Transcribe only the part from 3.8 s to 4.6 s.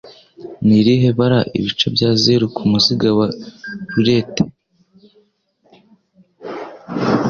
Roulette?